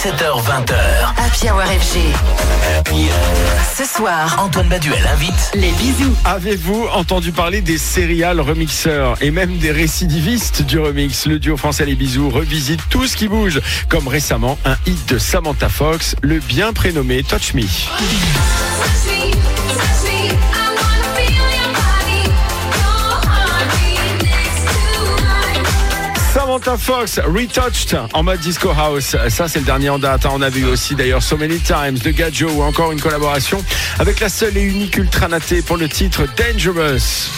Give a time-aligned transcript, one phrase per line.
[0.00, 0.76] 17h20h.
[1.18, 1.98] Happy Hour FG.
[3.76, 6.16] Ce soir, Antoine Baduel invite les bisous.
[6.24, 11.26] Avez-vous entendu parler des serial remixeurs et même des récidivistes du remix?
[11.26, 13.60] Le duo français Les Bisous revisite tout ce qui bouge,
[13.90, 17.64] comme récemment un hit de Samantha Fox, le bien prénommé Touch Me.
[26.50, 29.14] Samantha Fox, Retouched en mode disco house.
[29.28, 30.26] Ça, c'est le dernier en date.
[30.26, 33.64] On avait eu aussi d'ailleurs So Many Times de Gadjo ou encore une collaboration
[34.00, 37.30] avec la seule et unique Ultra Naté pour le titre Dangerous.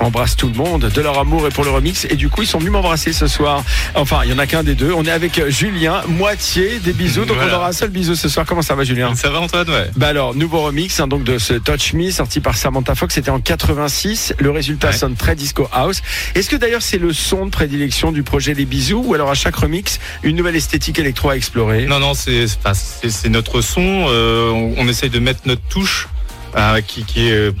[0.00, 2.06] Bisous embrassent tout le monde de leur amour et pour le remix.
[2.10, 3.62] Et du coup, ils sont venus m'embrasser ce soir.
[3.94, 4.92] Enfin, il y en a qu'un des deux.
[4.92, 7.24] On est avec Julien, moitié des bisous.
[7.24, 7.54] Donc, Voilà.
[7.54, 8.46] on aura un seul bisou ce soir.
[8.46, 9.14] Comment ça va, Julien?
[9.14, 9.90] Ça va Antoine ouais.
[9.96, 13.30] Bah alors, nouveau remix hein, donc de ce Touch Me sorti par Samantha Fox, c'était
[13.30, 14.34] en 86.
[14.38, 14.92] Le résultat Ouais.
[14.96, 16.00] sonne très disco house.
[16.34, 19.34] Est-ce que d'ailleurs c'est le son de prédilection du projet Les Bisous ou alors à
[19.34, 21.86] chaque remix une nouvelle esthétique électro à explorer?
[21.86, 24.06] Non non c'est c'est c'est notre son.
[24.08, 26.08] euh, on, on essaye de mettre notre touche
[26.56, 27.52] euh, qui, qui est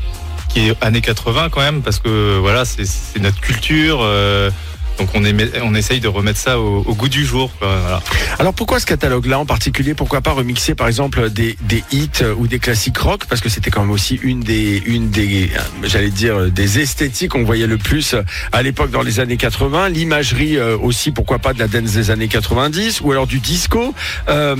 [0.52, 4.00] qui est années 80 quand même parce que voilà c'est notre culture.
[4.02, 4.50] euh,
[4.98, 7.50] donc on, émet- on essaye de remettre ça au, au goût du jour.
[7.60, 8.02] voilà.
[8.38, 9.94] Alors pourquoi ce catalogue-là en particulier?
[9.94, 13.24] Pourquoi pas remixer par exemple des, des hits euh, ou des classiques rock?
[13.26, 16.80] Parce que c'était quand même aussi une des, une des, euh, j'allais dire euh, des
[16.80, 18.14] esthétiques qu'on voyait le plus
[18.52, 19.88] à l'époque dans les années 80.
[19.88, 23.94] L'imagerie aussi, pourquoi pas de la dance des années 90 ou alors du disco.
[24.28, 24.56] Euh,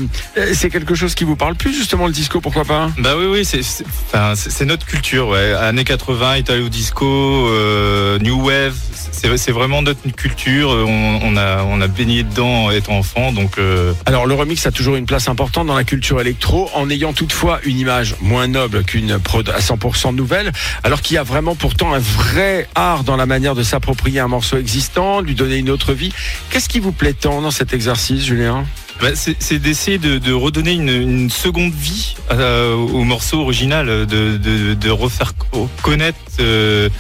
[0.55, 2.91] c'est quelque chose qui vous parle plus justement le disco Pourquoi pas?
[2.99, 5.53] Bah oui oui c'est c'est enfin, c'est- c'est notre culture ouais.
[5.55, 7.07] Années 80 Italo disco
[7.49, 8.75] euh, new wave
[9.13, 10.30] c'est c'est vraiment notre culture.
[10.47, 13.59] On, on a on a baigné dedans étant enfant donc.
[13.59, 17.13] euh, Alors le remix a toujours une place importante dans la culture électro, en ayant
[17.13, 21.55] toutefois une image moins noble qu'une prod à 100% nouvelle, alors qu'il y a vraiment
[21.55, 25.57] pourtant un vrai art dans la manière de s'approprier un morceau existant, de lui donner
[25.57, 26.13] une autre vie.
[26.51, 28.65] Qu'est-ce qui vous plaît tant dans cet exercice, Julien?
[29.01, 34.37] Bah, c'est d'essayer de, de redonner une, une seconde vie euh, au morceau original, de,
[34.37, 36.91] de, de refaire co- connaître euh,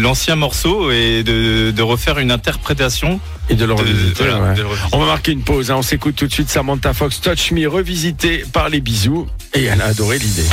[0.00, 3.20] l'ancien morceau et de, de refaire une interprétation.
[3.50, 4.54] Et de le de- revisiter, voilà, ouais.
[4.54, 4.90] de le revisiter.
[4.92, 5.76] On va marquer une pause, hein.
[5.78, 9.80] on s'écoute tout de suite Samantha Fox Touch Me revisité par les bisous et elle
[9.80, 10.44] a adoré l'idée.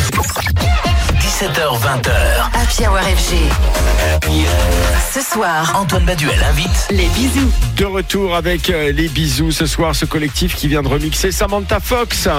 [1.20, 2.10] 17h20h.
[2.54, 3.36] Happy Hour FG.
[5.14, 7.52] Ce soir, Antoine Baduel invite les bisous.
[7.76, 11.80] De retour avec euh, les bisous ce soir, ce collectif qui vient de remixer Samantha
[11.82, 12.30] Fox.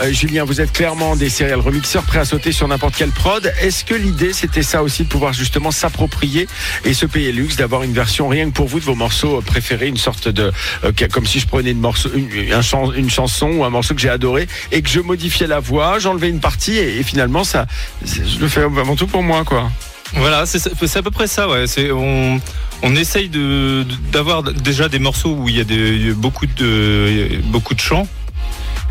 [0.00, 3.52] Euh, Julien, vous êtes clairement des serial remixeurs prêts à sauter sur n'importe quelle prod.
[3.60, 6.48] Est-ce que l'idée, c'était ça aussi, de pouvoir justement s'approprier
[6.84, 9.88] et se payer luxe d'avoir une version rien que pour vous de vos morceaux préférés,
[9.88, 10.52] une sorte de,
[10.84, 13.94] euh, comme si je prenais une, morceau, une, un chan- une chanson ou un morceau
[13.94, 17.66] que j'ai adoré et que je modifiais la voix, j'enlevais une partie et, finalement, ça,
[18.04, 19.44] je le fais avant tout pour moi.
[20.14, 21.48] Voilà, c'est à peu près ça.
[22.82, 23.30] On, essaye
[24.12, 28.06] d'avoir déjà des morceaux où il y a beaucoup de chants.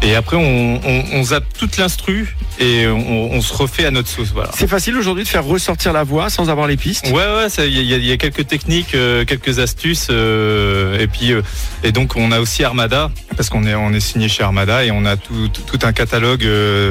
[0.02, 4.08] Et après, on, on, on zappe toute l'instru et on, on se refait à notre
[4.10, 4.30] sauce.
[4.34, 4.52] Voilà.
[4.54, 7.08] C'est facile aujourd'hui de faire ressortir la voix sans avoir les pistes?
[7.08, 11.08] Ouais, ouais, il y, a- il y a quelques techniques, euh, quelques astuces, euh, et
[11.08, 11.42] puis euh,
[11.84, 14.92] et donc on a aussi Armada parce qu'on est on est signé chez Armada et
[14.92, 16.46] on a tout, tout, tout un catalogue.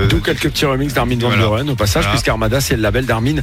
[0.09, 1.43] D'où quelques petits remixes d'Armin Van Voilà.
[1.43, 2.11] Buren au passage, Voilà.
[2.17, 3.37] puisqu'Armada c'est le label d'Armin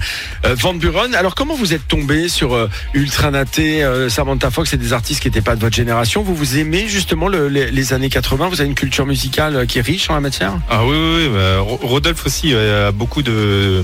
[0.44, 1.16] Van Buren.
[1.16, 5.42] Alors comment vous êtes tombé sur Ultra Naté, Samantha Fox et des artistes qui n'étaient
[5.42, 6.24] pas de votre génération?
[6.24, 9.66] Vous vous aimez justement le- les, les années 80 Vous avez une culture musicale euh,
[9.66, 10.54] qui est riche en la matière?
[10.70, 13.84] Ah oui, oui, oui, bah, Ro- Rodolphe aussi euh, a beaucoup de,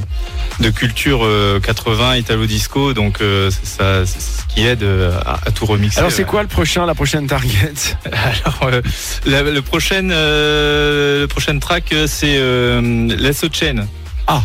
[0.59, 5.39] de culture euh, 80, italo-disco, donc euh, c'est ça, c'est ce qui aide euh, à,
[5.47, 5.99] à tout remixer.
[5.99, 7.73] Alors c'est quoi le prochain, la prochaine target?
[8.11, 8.81] Alors, euh,
[9.25, 12.81] la- le, prochain, euh, le prochain track, euh, c'est euh,
[13.17, 13.85] Let's All Chain.
[14.27, 14.41] Ah.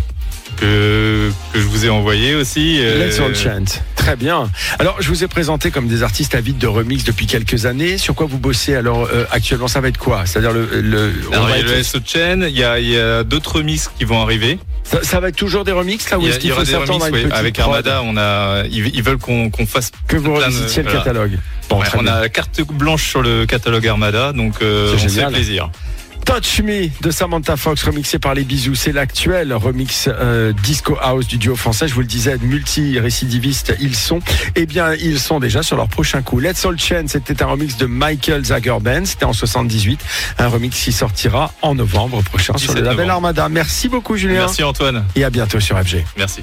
[0.57, 2.79] Que, que je vous ai envoyé aussi.
[2.81, 3.81] euh, Let's All Chant.
[4.05, 4.51] Très bien.
[4.81, 7.99] Alors je vous ai présenté comme des artistes avides de remix depuis quelques années.
[7.99, 9.69] Sur quoi vous bossez alors euh, actuellement?
[9.69, 10.27] Ça va être quoi?
[10.27, 12.57] C'est-à-dire le, le- on Alors, va il y a être- le Let's All Chain, il
[12.59, 14.59] y a, il y a d'autres remixes qui vont arriver.
[14.83, 18.03] ça, ça va être toujours des remixes là a- est-ce qu'il faut s'attendre Avec Armada,
[18.05, 21.05] on a, ils, ils veulent qu'on qu'on fasse que vous revisitiez le voilà.
[21.05, 21.39] catalogue
[21.69, 22.13] Bon, Ouais, on bien.
[22.13, 25.33] a la carte blanche sur le catalogue Armada, donc euh, C'est on se fait génial.
[25.33, 25.71] plaisir.
[26.25, 28.75] Touch Me de Samantha Fox remixé par les bisous.
[28.75, 31.89] C'est l'actuel remix euh, disco house du duo français.
[31.89, 34.21] Je vous le disais, multi-récidivistes ils sont.
[34.55, 36.41] Eh bien, ils sont déjà sur leur prochain coup.
[36.41, 39.05] Let's All Chain, c'était un remix de Michael Zagerben.
[39.05, 40.01] C'était en 78.
[40.39, 43.13] Un remix qui sortira en novembre prochain sur le 17 label novembre.
[43.13, 43.49] Armada.
[43.49, 44.41] Merci beaucoup, Julien.
[44.41, 45.05] Merci Antoine.
[45.17, 46.05] Et à bientôt sur FG.
[46.17, 46.41] Merci.